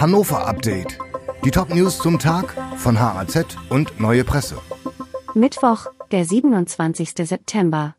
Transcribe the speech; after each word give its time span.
Hannover 0.00 0.46
Update. 0.46 0.96
Die 1.44 1.50
Top-News 1.50 1.98
zum 1.98 2.20
Tag 2.20 2.54
von 2.76 3.00
HAZ 3.00 3.56
und 3.68 3.98
Neue 3.98 4.22
Presse. 4.22 4.56
Mittwoch, 5.34 5.86
der 6.12 6.24
27. 6.24 7.14
September. 7.26 7.96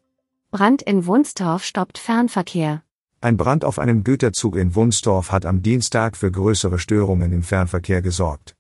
Brand 0.49 0.81
in 0.81 1.05
Wunstorf 1.05 1.65
stoppt 1.65 1.97
Fernverkehr. 1.97 2.83
Ein 3.20 3.35
Brand 3.35 3.65
auf 3.65 3.79
einem 3.79 4.05
Güterzug 4.05 4.55
in 4.55 4.75
Wunstorf 4.75 5.34
hat 5.34 5.45
am 5.45 5.62
Dienstag 5.62 6.16
für 6.16 6.31
größere 6.31 6.80
Störungen 6.80 7.34
im 7.34 7.43
Fernverkehr 7.43 8.02
gesorgt. 8.02 8.55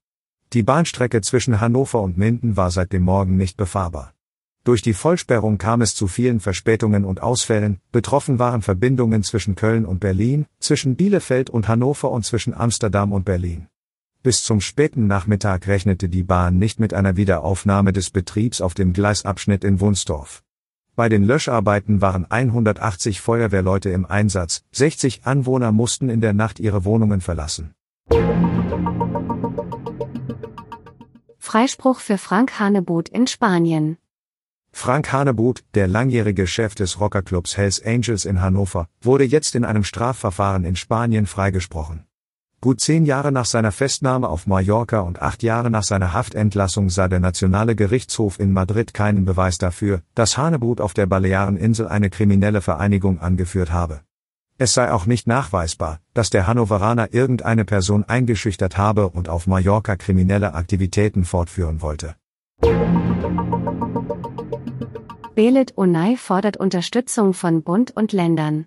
Die 0.51 0.63
Bahnstrecke 0.63 1.21
zwischen 1.21 1.61
Hannover 1.61 2.01
und 2.01 2.17
Minden 2.17 2.57
war 2.57 2.71
seit 2.71 2.91
dem 2.91 3.03
Morgen 3.03 3.37
nicht 3.37 3.55
befahrbar. 3.55 4.13
Durch 4.69 4.83
die 4.83 4.93
Vollsperrung 4.93 5.57
kam 5.57 5.81
es 5.81 5.95
zu 5.95 6.05
vielen 6.05 6.39
Verspätungen 6.39 7.03
und 7.03 7.23
Ausfällen, 7.23 7.79
betroffen 7.91 8.37
waren 8.37 8.61
Verbindungen 8.61 9.23
zwischen 9.23 9.55
Köln 9.55 9.83
und 9.83 9.99
Berlin, 9.99 10.45
zwischen 10.59 10.95
Bielefeld 10.95 11.49
und 11.49 11.67
Hannover 11.67 12.11
und 12.11 12.23
zwischen 12.23 12.53
Amsterdam 12.53 13.11
und 13.11 13.25
Berlin. 13.25 13.65
Bis 14.21 14.43
zum 14.43 14.61
späten 14.61 15.07
Nachmittag 15.07 15.65
rechnete 15.65 16.07
die 16.07 16.21
Bahn 16.21 16.59
nicht 16.59 16.79
mit 16.79 16.93
einer 16.93 17.17
Wiederaufnahme 17.17 17.93
des 17.93 18.11
Betriebs 18.11 18.61
auf 18.61 18.75
dem 18.75 18.93
Gleisabschnitt 18.93 19.63
in 19.63 19.79
Wunsdorf. 19.79 20.43
Bei 20.95 21.09
den 21.09 21.23
Löscharbeiten 21.23 22.01
waren 22.01 22.29
180 22.29 23.21
Feuerwehrleute 23.21 23.89
im 23.89 24.05
Einsatz, 24.05 24.61
60 24.73 25.21
Anwohner 25.23 25.71
mussten 25.71 26.09
in 26.09 26.21
der 26.21 26.33
Nacht 26.33 26.59
ihre 26.59 26.85
Wohnungen 26.85 27.21
verlassen. 27.21 27.73
Freispruch 31.39 32.01
für 32.01 32.19
Frank 32.19 32.59
Hanebut 32.59 33.09
in 33.09 33.25
Spanien. 33.25 33.97
Frank 34.71 35.11
Hanebut, 35.11 35.63
der 35.73 35.87
langjährige 35.87 36.47
Chef 36.47 36.75
des 36.75 36.99
Rockerclubs 36.99 37.57
Hells 37.57 37.83
Angels 37.85 38.25
in 38.25 38.41
Hannover, 38.41 38.87
wurde 39.01 39.23
jetzt 39.23 39.55
in 39.55 39.65
einem 39.65 39.83
Strafverfahren 39.83 40.63
in 40.63 40.75
Spanien 40.75 41.25
freigesprochen. 41.25 42.05
Gut 42.61 42.81
zehn 42.81 43.05
Jahre 43.05 43.31
nach 43.31 43.45
seiner 43.45 43.71
Festnahme 43.71 44.27
auf 44.27 44.45
Mallorca 44.45 44.99
und 44.99 45.21
acht 45.21 45.43
Jahre 45.43 45.69
nach 45.69 45.83
seiner 45.83 46.11
Haftentlassung 46.11 46.89
sah 46.89 47.07
der 47.07 47.21
Nationale 47.21 47.73
Gerichtshof 47.73 48.37
in 48.37 48.51
Madrid 48.51 48.93
keinen 48.93 49.23
Beweis 49.23 49.57
dafür, 49.57 50.01
dass 50.13 50.37
Hanebut 50.37 50.81
auf 50.81 50.93
der 50.93 51.05
Baleareninsel 51.05 51.87
eine 51.87 52.09
kriminelle 52.09 52.59
Vereinigung 52.59 53.21
angeführt 53.21 53.71
habe. 53.71 54.01
Es 54.57 54.73
sei 54.73 54.91
auch 54.91 55.05
nicht 55.05 55.25
nachweisbar, 55.25 56.01
dass 56.13 56.31
der 56.31 56.47
Hannoveraner 56.47 57.13
irgendeine 57.13 57.63
Person 57.63 58.03
eingeschüchtert 58.03 58.77
habe 58.77 59.07
und 59.07 59.29
auf 59.29 59.47
Mallorca 59.47 59.95
kriminelle 59.95 60.53
Aktivitäten 60.53 61.23
fortführen 61.23 61.81
wollte. 61.81 62.15
Belit 65.39 65.71
Unai 65.77 66.17
fordert 66.17 66.57
Unterstützung 66.57 67.33
von 67.33 67.63
Bund 67.63 67.91
und 67.95 68.11
Ländern. 68.11 68.65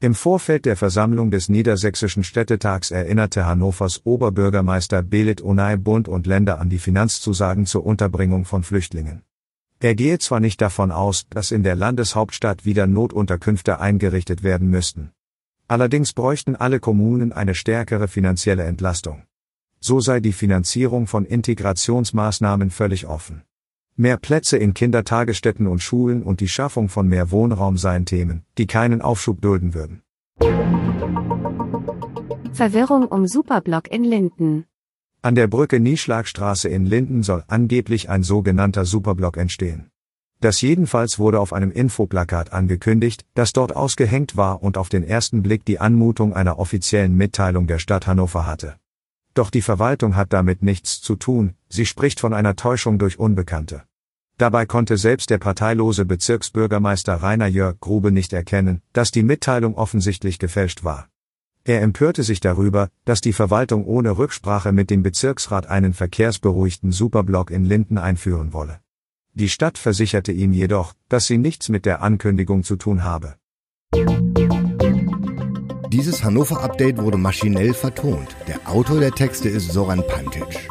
Im 0.00 0.16
Vorfeld 0.16 0.64
der 0.66 0.74
Versammlung 0.74 1.30
des 1.30 1.48
Niedersächsischen 1.48 2.24
Städtetags 2.24 2.90
erinnerte 2.90 3.46
Hannovers 3.46 4.00
Oberbürgermeister 4.02 5.04
Belit 5.04 5.40
Unai 5.40 5.76
Bund 5.76 6.08
und 6.08 6.26
Länder 6.26 6.58
an 6.58 6.68
die 6.68 6.80
Finanzzusagen 6.80 7.64
zur 7.64 7.86
Unterbringung 7.86 8.44
von 8.44 8.64
Flüchtlingen. 8.64 9.22
Er 9.78 9.94
gehe 9.94 10.18
zwar 10.18 10.40
nicht 10.40 10.60
davon 10.60 10.90
aus, 10.90 11.28
dass 11.30 11.52
in 11.52 11.62
der 11.62 11.76
Landeshauptstadt 11.76 12.64
wieder 12.64 12.88
Notunterkünfte 12.88 13.78
eingerichtet 13.78 14.42
werden 14.42 14.68
müssten. 14.68 15.12
Allerdings 15.68 16.12
bräuchten 16.12 16.56
alle 16.56 16.80
Kommunen 16.80 17.32
eine 17.32 17.54
stärkere 17.54 18.08
finanzielle 18.08 18.64
Entlastung. 18.64 19.22
So 19.78 20.00
sei 20.00 20.18
die 20.18 20.32
Finanzierung 20.32 21.06
von 21.06 21.24
Integrationsmaßnahmen 21.24 22.70
völlig 22.70 23.06
offen. 23.06 23.44
Mehr 24.00 24.16
Plätze 24.16 24.56
in 24.56 24.72
Kindertagesstätten 24.72 25.66
und 25.66 25.82
Schulen 25.82 26.22
und 26.22 26.40
die 26.40 26.48
Schaffung 26.48 26.88
von 26.88 27.06
mehr 27.06 27.30
Wohnraum 27.32 27.76
seien 27.76 28.06
Themen, 28.06 28.46
die 28.56 28.66
keinen 28.66 29.02
Aufschub 29.02 29.42
dulden 29.42 29.74
würden. 29.74 30.00
Verwirrung 32.54 33.06
um 33.08 33.26
Superblock 33.26 33.90
in 33.92 34.04
Linden. 34.04 34.64
An 35.20 35.34
der 35.34 35.48
Brücke 35.48 35.80
Nieschlagstraße 35.80 36.70
in 36.70 36.86
Linden 36.86 37.22
soll 37.22 37.44
angeblich 37.46 38.08
ein 38.08 38.22
sogenannter 38.22 38.86
Superblock 38.86 39.36
entstehen. 39.36 39.90
Das 40.40 40.62
jedenfalls 40.62 41.18
wurde 41.18 41.38
auf 41.38 41.52
einem 41.52 41.70
Infoplakat 41.70 42.54
angekündigt, 42.54 43.26
das 43.34 43.52
dort 43.52 43.76
ausgehängt 43.76 44.34
war 44.34 44.62
und 44.62 44.78
auf 44.78 44.88
den 44.88 45.04
ersten 45.04 45.42
Blick 45.42 45.66
die 45.66 45.78
Anmutung 45.78 46.32
einer 46.32 46.58
offiziellen 46.58 47.14
Mitteilung 47.14 47.66
der 47.66 47.78
Stadt 47.78 48.06
Hannover 48.06 48.46
hatte. 48.46 48.76
Doch 49.34 49.50
die 49.50 49.60
Verwaltung 49.60 50.16
hat 50.16 50.32
damit 50.32 50.62
nichts 50.62 51.02
zu 51.02 51.16
tun, 51.16 51.52
sie 51.68 51.84
spricht 51.84 52.18
von 52.18 52.32
einer 52.32 52.56
Täuschung 52.56 52.98
durch 52.98 53.18
Unbekannte. 53.18 53.82
Dabei 54.40 54.64
konnte 54.64 54.96
selbst 54.96 55.28
der 55.28 55.36
parteilose 55.36 56.06
Bezirksbürgermeister 56.06 57.16
Rainer 57.16 57.46
Jörg 57.46 57.78
Grube 57.78 58.10
nicht 58.10 58.32
erkennen, 58.32 58.80
dass 58.94 59.10
die 59.10 59.22
Mitteilung 59.22 59.74
offensichtlich 59.74 60.38
gefälscht 60.38 60.82
war. 60.82 61.08
Er 61.64 61.82
empörte 61.82 62.22
sich 62.22 62.40
darüber, 62.40 62.88
dass 63.04 63.20
die 63.20 63.34
Verwaltung 63.34 63.84
ohne 63.84 64.16
Rücksprache 64.16 64.72
mit 64.72 64.88
dem 64.88 65.02
Bezirksrat 65.02 65.66
einen 65.66 65.92
verkehrsberuhigten 65.92 66.90
Superblock 66.90 67.50
in 67.50 67.66
Linden 67.66 67.98
einführen 67.98 68.54
wolle. 68.54 68.80
Die 69.34 69.50
Stadt 69.50 69.76
versicherte 69.76 70.32
ihm 70.32 70.54
jedoch, 70.54 70.94
dass 71.10 71.26
sie 71.26 71.36
nichts 71.36 71.68
mit 71.68 71.84
der 71.84 72.00
Ankündigung 72.00 72.64
zu 72.64 72.76
tun 72.76 73.04
habe. 73.04 73.34
Dieses 75.92 76.24
Hannover-Update 76.24 76.96
wurde 76.96 77.18
maschinell 77.18 77.74
vertont. 77.74 78.34
Der 78.48 78.66
Autor 78.70 79.00
der 79.00 79.12
Texte 79.12 79.50
ist 79.50 79.70
Soran 79.70 80.02
Pantic. 80.08 80.70